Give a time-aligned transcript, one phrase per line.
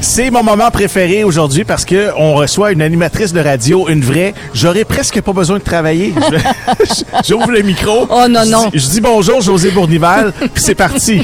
[0.00, 4.32] C'est mon moment préféré aujourd'hui parce que on reçoit une animatrice de radio, une vraie.
[4.54, 6.14] J'aurais presque pas besoin de travailler.
[7.28, 8.06] J'ouvre le micro.
[8.08, 8.70] Oh, non, non.
[8.72, 11.22] Je dis bonjour, José Bournival, puis c'est parti.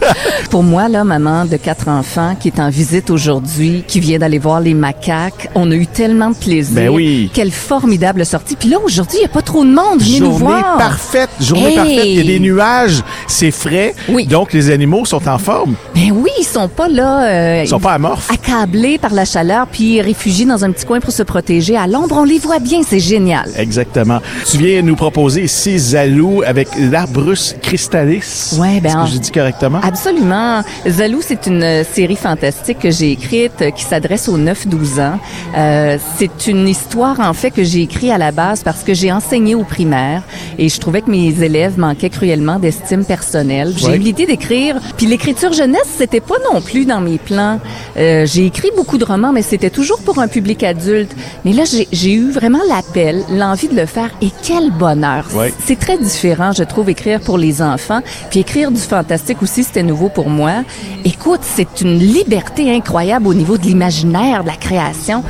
[0.50, 4.38] Pour moi, là, maman de quatre enfants qui est en visite aujourd'hui, qui vient d'aller
[4.38, 6.74] voir les macaques, on a eu tellement de plaisir.
[6.74, 7.30] Ben oui.
[7.32, 8.56] Quelle formidable sortie.
[8.56, 10.00] Puis là, aujourd'hui, il n'y a pas trop de monde.
[10.00, 10.76] Venez nous Journée voir.
[10.78, 11.74] parfaite, journée Hey!
[11.76, 12.06] parfaite.
[12.06, 13.94] Il y a des nuages, c'est frais.
[14.08, 14.26] Oui.
[14.26, 15.74] Donc les animaux sont en forme.
[15.94, 17.24] Ben oui, ils sont pas là.
[17.24, 18.30] euh, Ils sont pas amorphes.
[18.30, 21.76] Accablés par la chaleur, puis réfugiés dans un petit coin pour se protéger.
[21.76, 22.80] À l'ombre, on les voit bien.
[22.86, 23.48] C'est génial.
[23.56, 24.20] Exactement.
[24.50, 28.54] Tu viens nous proposer ici Zalou avec l'Arbrus cristallis.
[28.58, 29.80] Ouais, ben, Est-ce que j'ai dit correctement?
[29.82, 30.62] Absolument.
[30.88, 35.18] Zalou, c'est une euh, série fantastique que j'ai écrite euh, qui s'adresse aux 9-12 ans.
[35.56, 39.12] Euh, c'est une histoire, en fait, que j'ai écrite à la base parce que j'ai
[39.12, 40.22] enseigné au primaire
[40.58, 43.72] et je trouvais que mes élèves manquaient cruellement d'estime personnelle.
[43.76, 43.96] J'ai Ouais.
[43.96, 44.76] eu l'idée d'écrire.
[44.96, 47.60] Puis l'écriture jeunesse, c'était pas non plus dans mes plans.
[47.96, 51.12] Euh, j'ai écrit beaucoup de romans, mais c'était toujours pour un public adulte.
[51.44, 55.26] Mais là, j'ai- j'ai eu vraiment l'appel, l'envie de le faire et quel bonheur.
[55.34, 55.52] Ouais.
[55.66, 58.00] C'est très différent, je trouve, écrire pour les enfants.
[58.30, 60.64] Puis écrire du fantastique aussi, c'était nouveau pour moi.
[61.04, 65.22] Écoute, c'est une liberté incroyable au niveau de l'imaginaire, de la création.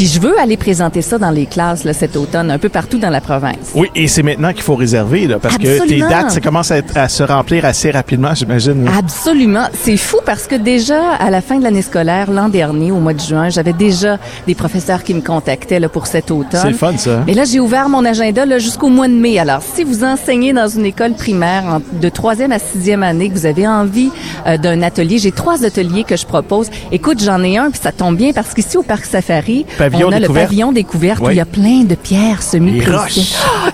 [0.00, 2.96] Puis je veux aller présenter ça dans les classes là, cet automne, un peu partout
[2.96, 3.72] dans la province.
[3.74, 6.78] Oui, et c'est maintenant qu'il faut réserver, là, parce que tes dates, ça commence à,
[6.78, 8.88] être- à se remplir assez rapidement, j'imagine.
[8.98, 9.66] Absolument.
[9.74, 13.12] C'est fou parce que déjà, à la fin de l'année scolaire, l'an dernier, au mois
[13.12, 16.60] de juin, j'avais déjà des professeurs qui me contactaient là, pour cet automne.
[16.62, 17.22] C'est fun, ça.
[17.26, 19.38] Mais là, j'ai ouvert mon agenda là, jusqu'au mois de mai.
[19.38, 23.44] Alors, si vous enseignez dans une école primaire de troisième à sixième année, que vous
[23.44, 24.08] avez envie
[24.46, 26.68] euh, d'un atelier, j'ai trois ateliers que je propose.
[26.90, 30.12] Écoute, j'en ai un, puis ça tombe bien parce qu'ici, au Parc Safari, Pavillon on
[30.12, 30.42] a découverte.
[30.42, 33.18] le pavillon découverte où il y a plein de pierres semi Les roches.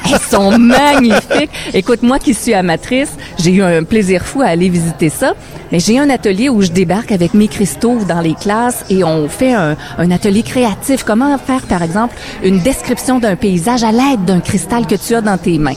[0.05, 1.51] Elles sont magnifiques.
[1.75, 5.35] Écoute, moi qui suis amatrice, j'ai eu un plaisir fou à aller visiter ça.
[5.73, 9.29] Mais j'ai un atelier où je débarque avec mes cristaux dans les classes et on
[9.29, 11.03] fait un, un atelier créatif.
[11.03, 15.21] Comment faire, par exemple, une description d'un paysage à l'aide d'un cristal que tu as
[15.23, 15.75] dans tes mains?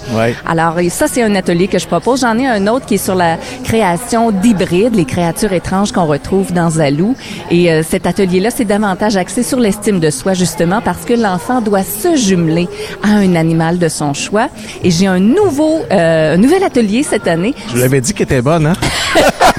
[0.48, 2.22] Alors, et ça, c'est un atelier que je propose.
[2.22, 6.54] J'en ai un autre qui est sur la création d'hybrides, les créatures étranges qu'on retrouve
[6.54, 7.16] dans Zalou.
[7.50, 11.62] Et euh, cet atelier-là, c'est davantage axé sur l'estime de soi, justement, parce que l'enfant
[11.62, 12.68] doit se jumeler
[13.04, 14.50] à un animal de son choix.
[14.84, 17.54] Et j'ai un nouveau, euh, un nouvel atelier cette année.
[17.74, 18.74] Je l'avais dit qu'elle était bonne, hein?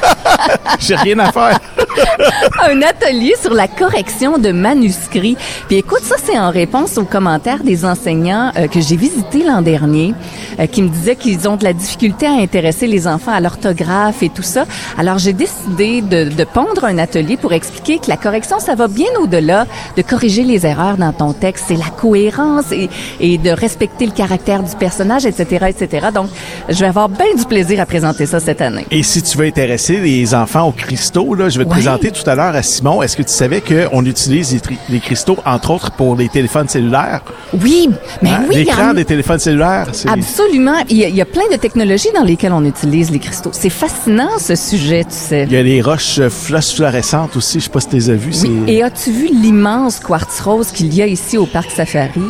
[0.81, 1.59] J'ai rien à faire.
[2.69, 5.37] un atelier sur la correction de manuscrits.
[5.69, 9.63] Puis écoute, ça c'est en réponse aux commentaires des enseignants euh, que j'ai visités l'an
[9.63, 10.15] dernier,
[10.59, 14.23] euh, qui me disaient qu'ils ont de la difficulté à intéresser les enfants à l'orthographe
[14.23, 14.67] et tout ça.
[14.99, 18.89] Alors j'ai décidé de, de pondre un atelier pour expliquer que la correction, ça va
[18.89, 19.67] bien au-delà
[19.97, 21.65] de corriger les erreurs dans ton texte.
[21.69, 22.89] C'est la cohérence et,
[23.21, 26.09] et de respecter le caractère du personnage, etc., etc.
[26.15, 26.29] Donc,
[26.69, 28.87] je vais avoir bien du plaisir à présenter ça cette année.
[28.91, 31.75] Et si tu veux intéresser les enfants aux cristaux, là, je vais te Ouais.
[31.77, 33.03] présenter tout à l'heure à Simon.
[33.03, 37.21] Est-ce que tu savais qu'on utilise les, cristaux, entre autres, pour les téléphones cellulaires?
[37.53, 37.89] Oui,
[38.23, 38.45] mais Hein?
[38.49, 40.09] oui, L'écran en- des téléphones cellulaires, c'est...
[40.09, 40.75] Absolument.
[40.89, 43.51] Il y, a, il y a plein de technologies dans lesquelles on utilise les cristaux.
[43.53, 45.45] C'est fascinant, ce sujet, tu sais.
[45.49, 48.15] Il y a les roches euh, phosphorescentes aussi, je sais pas si tu les as
[48.15, 48.33] vues.
[48.43, 48.63] Oui.
[48.69, 52.21] Et as-tu vu l'immense quartz rose qu'il y a ici au Parc Safari?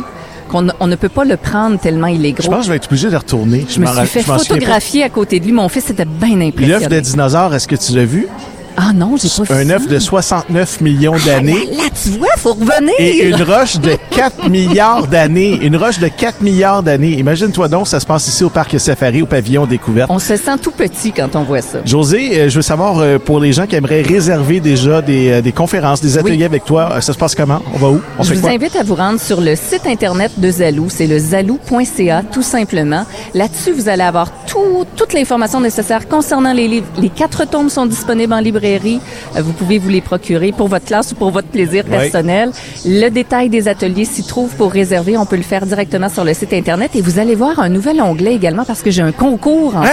[0.51, 2.51] Qu'on on ne peut pas le prendre tellement il est Je gros.
[2.51, 3.65] pense que je vais être obligé de retourner.
[3.69, 5.53] Je me suis fait je photographier à côté de lui.
[5.53, 7.01] Mon fils était bien L'œuf de impressionné.
[7.01, 8.27] dinosaure, est-ce que tu l'as vu?
[8.77, 11.65] Ah non, j'ai pas vu Un œuf de 69 millions d'années.
[11.71, 12.93] Là, tu vois, faut revenir.
[12.99, 15.59] Et une roche de 4 milliards d'années.
[15.61, 17.11] Une roche de 4 milliards d'années.
[17.11, 20.09] Imagine-toi donc, ça se passe ici au Parc Safari, au pavillon découverte.
[20.11, 21.79] On se sent tout petit quand on voit ça.
[21.85, 25.41] José, euh, je veux savoir, euh, pour les gens qui aimeraient réserver déjà des, euh,
[25.41, 26.43] des conférences, des ateliers Oui.
[26.43, 27.61] avec toi, ça se passe comment?
[27.73, 28.01] On va où?
[28.17, 28.51] On Je fait vous quoi?
[28.51, 33.05] invite à vous rendre sur le site internet de Zalou, c'est le zalou.ca tout simplement.
[33.33, 36.87] Là-dessus, vous allez avoir tout, toute l'information nécessaire concernant les livres.
[36.99, 38.99] Les quatre tomes sont disponibles en librairie.
[39.35, 41.97] Euh, Vous pouvez vous les procurer pour votre classe ou pour votre plaisir Oui.
[41.97, 42.51] personnel.
[42.85, 45.17] Le détail des ateliers s'y trouve pour réserver.
[45.17, 48.01] On peut le faire directement sur le site internet et vous allez voir un nouvel
[48.01, 49.89] onglet également parce que j'ai un concours en Hein?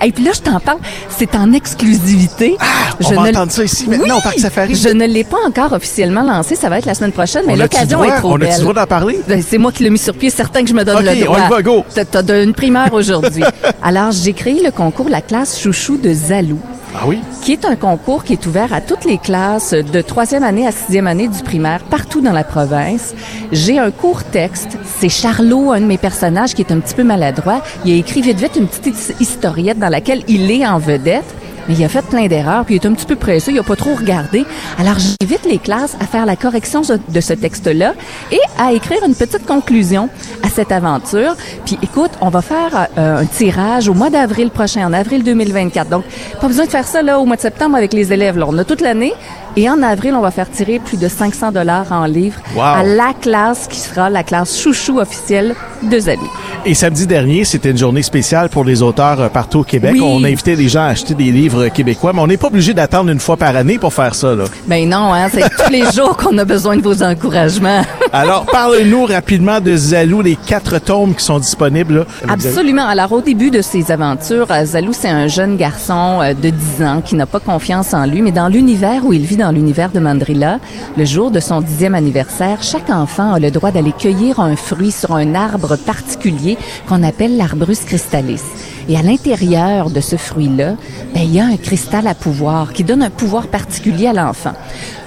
[0.00, 0.06] plus.
[0.08, 0.78] Et puis là, je t'en parle,
[1.08, 2.56] c'est en exclusivité.
[3.04, 4.74] on va entendre ça ici maintenant au Parc Safari.
[4.74, 6.54] Je ne l'ai pas encore officiellement lancé.
[6.54, 8.52] Ça va être la semaine prochaine, mais On l'occasion est trop On belle.
[8.56, 9.18] le droit d'en parler?
[9.26, 11.38] Ben, C'est moi qui l'ai mis sur pied, certain que je me donne le droit.
[11.42, 11.84] on y va, go.
[11.94, 13.42] T'as- une primaire aujourd'hui.
[13.88, 16.58] Alors, j'ai créé le concours La classe chouchou de Zalou,
[16.92, 17.20] Ah oui?
[17.40, 20.72] qui est un concours qui est ouvert à toutes les classes de troisième année à
[20.72, 23.14] sixième année du primaire, partout dans la province.
[23.52, 24.76] J'ai un court texte.
[24.98, 27.62] C'est Charlot, un de mes personnages, qui est un petit peu maladroit.
[27.84, 31.32] Il a écrit vite vite une petite his- historiette dans laquelle il est en vedette.
[31.68, 33.62] Mais il a fait plein d'erreurs, puis il est un petit peu pressé, il a
[33.62, 34.44] pas trop regardé.
[34.78, 37.94] Alors, j'invite les classes à faire la correction de ce texte-là
[38.30, 40.08] et à écrire une petite conclusion
[40.42, 41.36] à cette aventure.
[41.64, 45.88] Puis, écoute, on va faire euh, un tirage au mois d'avril prochain, en avril 2024.
[45.88, 46.04] Donc,
[46.40, 48.38] pas besoin de faire ça là au mois de septembre avec les élèves.
[48.38, 48.46] Là.
[48.48, 49.12] On a toute l'année.
[49.58, 53.14] Et en avril, on va faire tirer plus de 500 dollars en livres à la
[53.18, 56.30] classe qui sera la classe chouchou officielle de Zalou.
[56.66, 59.96] Et samedi dernier, c'était une journée spéciale pour les auteurs euh, partout au Québec.
[60.02, 63.10] On invitait les gens à acheter des livres québécois, mais on n'est pas obligé d'attendre
[63.10, 64.34] une fois par année pour faire ça.
[64.34, 64.44] Là.
[64.66, 67.82] Ben non, hein, c'est tous les jours qu'on a besoin de vos encouragements.
[68.12, 71.94] Alors, parle-nous rapidement de Zalou, les quatre tomes qui sont disponibles.
[71.94, 72.04] Là.
[72.28, 72.86] Absolument.
[72.86, 76.84] Alors, au début de ses aventures, euh, Zalou, c'est un jeune garçon euh, de 10
[76.84, 79.90] ans qui n'a pas confiance en lui, mais dans l'univers où il vit dans l'univers
[79.90, 80.58] de Mandrilla,
[80.96, 84.92] le jour de son dixième anniversaire, chaque enfant a le droit d'aller cueillir un fruit
[84.92, 86.58] sur un arbre particulier
[86.88, 88.42] qu'on appelle l'arbrus cristallis.
[88.88, 90.76] Et à l'intérieur de ce fruit-là,
[91.12, 94.52] ben, il y a un cristal à pouvoir qui donne un pouvoir particulier à l'enfant.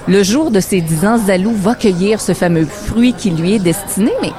[0.07, 3.59] Le jour de ses dix ans, Zalou va cueillir ce fameux fruit qui lui est
[3.59, 4.31] destiné, mais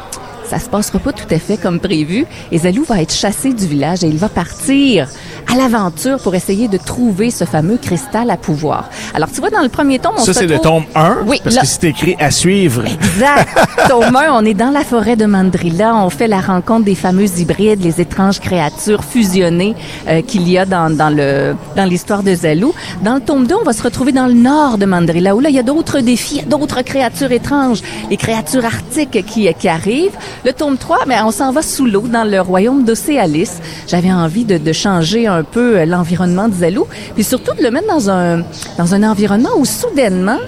[0.51, 2.27] ça se passera pas tout à fait comme prévu.
[2.51, 5.07] Et Zalou va être chassé du village et il va partir
[5.51, 8.91] à l'aventure pour essayer de trouver ce fameux cristal à pouvoir.
[9.15, 11.19] Alors, tu vois, dans le premier tome, on Ça, c'est le tome 1?
[11.27, 11.41] Oui.
[11.45, 12.85] Parce que c'est écrit à suivre.
[12.85, 13.49] Exact.
[13.89, 15.95] tome 1, on est dans la forêt de Mandrilla.
[15.95, 19.77] On fait la rencontre des fameux hybrides, les étranges créatures fusionnées
[20.09, 22.75] euh, qu'il y a dans, dans le dans l'histoire de Zalou.
[23.03, 25.49] Dans le tome 2, on va se retrouver dans le nord de Mandrilla, où là,
[25.49, 30.17] il y a d'autres défis, d'autres créatures étranges, les créatures arctiques qui, qui arrivent.
[30.45, 33.51] Le tome 3, mais on s'en va sous l'eau, dans le royaume d'Océalis.
[33.87, 37.89] J'avais envie de, changer un peu euh, l'environnement de Zalou, puis surtout de le mettre
[37.89, 38.43] dans un,
[38.79, 40.39] dans un environnement où soudainement,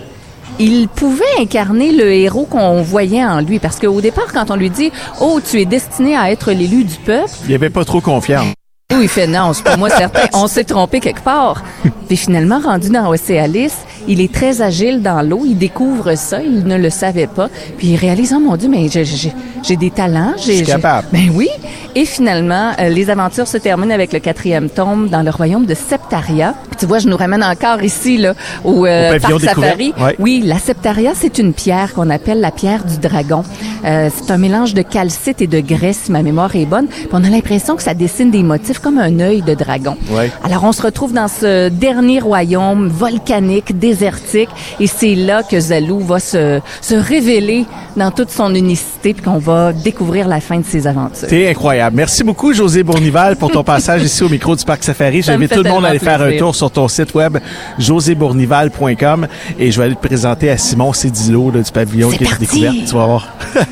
[0.58, 3.58] il pouvait incarner le héros qu'on voyait en lui.
[3.58, 6.96] Parce qu'au départ, quand on lui dit «Oh, tu es destiné à être l'élu du
[6.96, 8.46] peuple», il avait pas trop confiance.
[8.94, 10.22] Oui, il fait non, c'est pour moi certain.
[10.32, 11.62] On s'est trompé quelque part.
[12.08, 13.72] Puis finalement, rendu dans Océalis,
[14.08, 15.42] il est très agile dans l'eau.
[15.46, 16.42] Il découvre ça.
[16.42, 17.48] Il ne le savait pas.
[17.78, 20.34] Puis il réalise, oh mon Dieu, mais j'ai des talents.
[20.36, 21.08] Je suis capable.
[21.12, 21.48] Ben oui.
[21.94, 25.74] Et finalement, euh, les aventures se terminent avec le quatrième tome dans le royaume de
[25.74, 26.54] Septaria.
[26.70, 28.34] Puis tu vois, je nous ramène encore ici, là,
[28.64, 29.94] au, euh, parc Safari.
[30.18, 33.44] Oui, la Septaria, c'est une pierre qu'on appelle la pierre du dragon.
[33.84, 36.86] Euh, c'est un mélange de calcite et de graisse, si ma mémoire est bonne.
[36.86, 39.96] Puis on a l'impression que ça dessine des motifs comme un œil de dragon.
[40.44, 44.48] Alors, on se retrouve dans ce dernier royaume volcanique, désertique,
[44.80, 49.38] et c'est là que Zalou va se, se révéler dans toute son unicité, puis qu'on
[49.38, 51.28] va découvrir la fin de ses aventures.
[51.28, 51.96] C'est incroyable.
[51.96, 55.22] Merci beaucoup, José Bournival, pour ton passage ici au micro du Parc Safari.
[55.22, 57.38] J'invite tout le monde à aller faire un tour sur ton site web,
[57.78, 59.26] josébournival.com,
[59.58, 62.72] et je vais aller te présenter à Simon Cédillo du pavillon qui est découvert.
[62.72, 63.28] Tu vas voir.